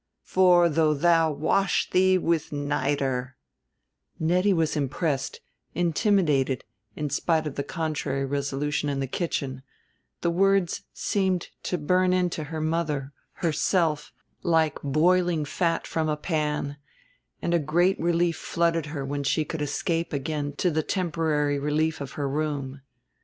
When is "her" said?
12.45-12.59, 18.87-19.05, 22.13-22.27